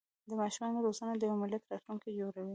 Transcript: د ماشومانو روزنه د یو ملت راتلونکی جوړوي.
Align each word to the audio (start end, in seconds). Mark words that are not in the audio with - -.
د 0.29 0.31
ماشومانو 0.41 0.83
روزنه 0.85 1.13
د 1.17 1.23
یو 1.29 1.35
ملت 1.43 1.63
راتلونکی 1.71 2.09
جوړوي. 2.19 2.49